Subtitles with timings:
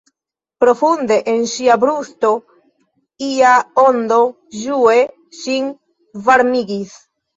[0.61, 2.31] Profunde en ŝia brusto
[3.27, 3.51] ia
[3.85, 4.17] ondo
[4.63, 4.99] ĝue
[5.43, 5.69] ŝin
[6.31, 6.97] varmigis.